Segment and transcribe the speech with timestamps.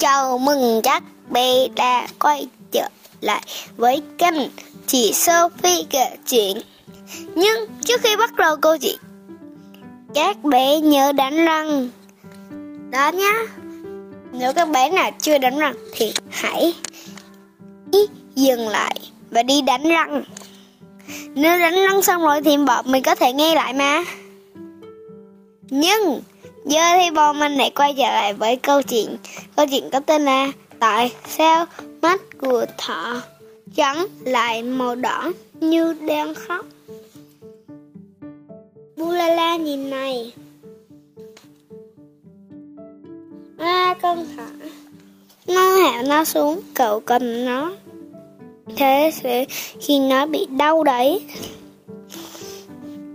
[0.00, 2.88] Chào mừng các bé đã quay trở
[3.20, 3.42] lại
[3.76, 4.34] với kênh
[4.86, 6.56] Chị Sophie kể chuyện.
[7.34, 8.96] Nhưng trước khi bắt đầu câu chuyện,
[10.14, 11.88] Các bé nhớ đánh răng.
[12.90, 13.32] Đó nhá.
[14.32, 16.74] Nếu các bé nào chưa đánh răng Thì hãy
[18.34, 18.94] dừng lại
[19.30, 20.22] và đi đánh răng.
[21.34, 24.04] Nếu đánh răng xong rồi thì bọn mình có thể nghe lại mà.
[25.70, 26.20] Nhưng
[26.64, 29.16] Giờ thì bọn mình lại quay trở lại với câu chuyện.
[29.56, 31.66] Câu chuyện có tên là Tại sao
[32.02, 33.22] mắt của thỏ
[33.74, 36.66] trắng lại màu đỏ như đang khóc?
[38.96, 40.32] Bulala nhìn này.
[43.58, 44.42] À con thỏ.
[45.46, 47.72] Nó hạ nó xuống, cậu cầm nó.
[48.76, 49.44] Thế sẽ
[49.80, 51.20] khi nó bị đau đấy.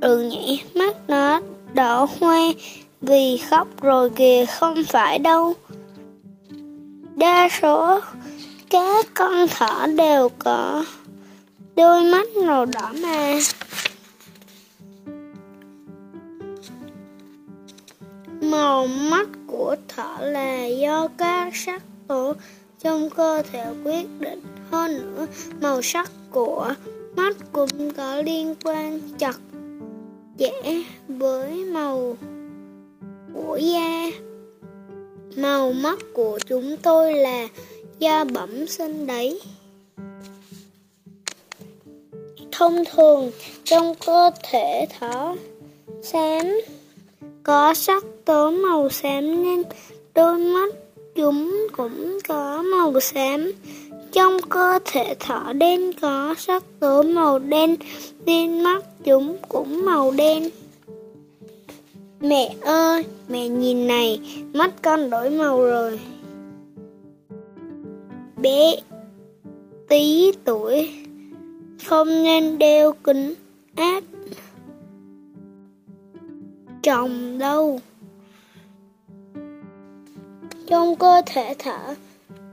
[0.01, 1.41] Ừ nhỉ, mắt nó
[1.73, 2.39] đỏ hoe
[3.05, 5.53] vì khóc rồi kìa không phải đâu.
[7.15, 7.99] Đa số
[8.69, 10.85] các con thỏ đều có
[11.75, 13.39] đôi mắt màu đỏ mà.
[18.41, 22.33] Màu mắt của thỏ là do các sắc tố
[22.79, 24.41] trong cơ thể quyết định
[24.71, 25.27] hơn nữa,
[25.61, 26.73] màu sắc của
[27.15, 29.37] mắt cũng có liên quan chặt
[30.39, 32.17] chẽ với màu
[33.35, 34.11] của da.
[35.35, 37.47] Màu mắt của chúng tôi là
[37.99, 39.41] da bẩm sinh đấy.
[42.51, 43.31] Thông thường
[43.63, 45.35] trong cơ thể thỏ,
[46.01, 46.61] xám
[47.43, 49.63] có sắc tố màu xám nên
[50.15, 50.73] đôi mắt
[51.15, 53.51] chúng cũng có màu xám.
[54.11, 57.75] Trong cơ thể thỏ đen có sắc tố màu đen
[58.25, 60.49] nên mắt chúng cũng màu đen.
[62.29, 64.19] Mẹ ơi, mẹ nhìn này,
[64.53, 65.99] mắt con đổi màu rồi.
[68.41, 68.75] Bé
[69.87, 70.89] tí tuổi
[71.85, 73.33] không nên đeo kính
[73.75, 74.03] áp
[76.83, 77.79] chồng đâu.
[80.67, 81.95] Trong cơ thể thở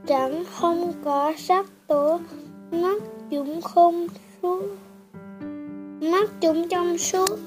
[0.07, 2.19] chẳng không có sắc tố,
[2.71, 4.07] mắt chúng không
[4.41, 4.63] suốt,
[6.01, 7.39] mắt chúng trong suốt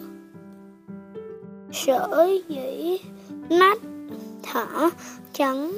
[1.76, 2.98] sở dĩ
[3.50, 3.78] nách,
[4.42, 4.90] thỏ,
[5.32, 5.72] trắng,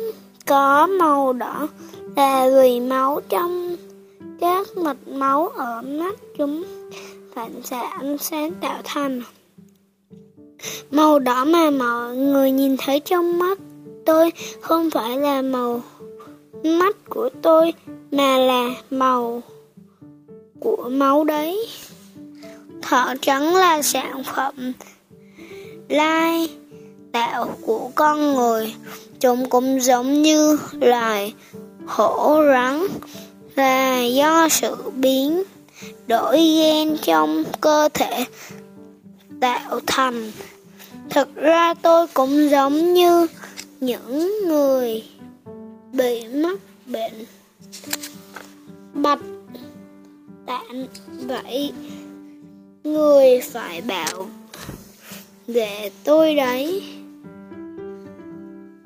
[0.47, 1.69] có màu đỏ,
[2.17, 3.77] là vì máu trong
[4.41, 6.65] các mạch máu ở mắt chúng
[7.35, 9.23] phản xạ ánh sáng tạo thành.
[10.91, 13.59] Màu đỏ mà mọi người nhìn thấy trong mắt
[14.07, 15.83] tôi không phải là màu
[16.65, 17.73] mắt của tôi,
[18.13, 19.43] mà là màu
[20.61, 21.69] của máu đấy.
[22.83, 24.73] Thỏ trắng là sản phẩm
[25.89, 26.49] lai
[27.13, 28.75] tạo của con người.
[29.21, 31.35] Chúng cũng giống như loài
[31.87, 32.87] hổ rắn
[33.55, 35.43] là do sự biến
[36.07, 38.25] đổi gen trong cơ thể
[39.41, 40.33] tạo thành.
[41.11, 43.27] Thực ra tôi cũng giống như
[43.81, 45.05] những người
[45.93, 47.25] bị mắc bệnh
[48.95, 49.21] bạch
[50.47, 50.87] tạng.
[51.27, 51.73] Vậy
[52.85, 54.27] người phải bảo
[55.49, 56.83] để tôi đấy.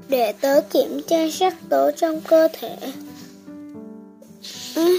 [0.08, 2.76] Để tớ kiểm tra sắc tố trong cơ thể.
[4.74, 4.98] Ừ,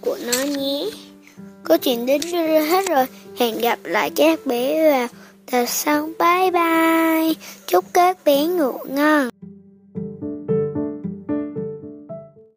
[0.00, 0.90] Của nó nhé.
[1.64, 3.06] Câu chuyện đến đây hết rồi.
[3.38, 5.08] Hẹn gặp lại các bé vào
[5.50, 6.10] tập sau.
[6.18, 7.34] Bye bye.
[7.66, 9.33] Chúc các bé ngủ ngon.